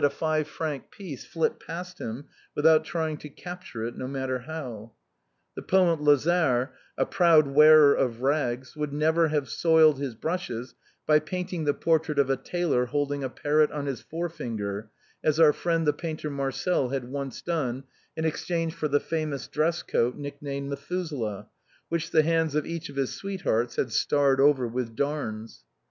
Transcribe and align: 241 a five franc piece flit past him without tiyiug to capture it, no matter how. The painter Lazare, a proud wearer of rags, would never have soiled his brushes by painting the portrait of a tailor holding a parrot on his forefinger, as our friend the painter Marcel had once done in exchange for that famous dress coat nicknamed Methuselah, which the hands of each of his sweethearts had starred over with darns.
241 0.01 0.17
a 0.17 0.41
five 0.41 0.47
franc 0.51 0.89
piece 0.89 1.25
flit 1.27 1.59
past 1.59 1.99
him 2.01 2.25
without 2.55 2.83
tiyiug 2.83 3.19
to 3.19 3.29
capture 3.29 3.85
it, 3.85 3.95
no 3.95 4.07
matter 4.07 4.39
how. 4.39 4.91
The 5.55 5.61
painter 5.61 5.95
Lazare, 6.01 6.69
a 6.97 7.05
proud 7.05 7.49
wearer 7.49 7.93
of 7.93 8.23
rags, 8.23 8.75
would 8.75 8.91
never 8.93 9.27
have 9.27 9.47
soiled 9.47 9.99
his 9.99 10.15
brushes 10.15 10.73
by 11.05 11.19
painting 11.19 11.65
the 11.65 11.75
portrait 11.75 12.17
of 12.17 12.31
a 12.31 12.35
tailor 12.35 12.87
holding 12.87 13.23
a 13.23 13.29
parrot 13.29 13.69
on 13.69 13.85
his 13.85 14.01
forefinger, 14.01 14.89
as 15.23 15.39
our 15.39 15.53
friend 15.53 15.85
the 15.85 15.93
painter 15.93 16.31
Marcel 16.31 16.89
had 16.89 17.07
once 17.11 17.43
done 17.43 17.83
in 18.17 18.25
exchange 18.25 18.73
for 18.73 18.87
that 18.87 19.01
famous 19.03 19.47
dress 19.47 19.83
coat 19.83 20.17
nicknamed 20.17 20.67
Methuselah, 20.71 21.45
which 21.89 22.09
the 22.09 22.23
hands 22.23 22.55
of 22.55 22.65
each 22.65 22.89
of 22.89 22.95
his 22.95 23.13
sweethearts 23.13 23.75
had 23.75 23.91
starred 23.91 24.41
over 24.41 24.67
with 24.67 24.95
darns. 24.95 25.63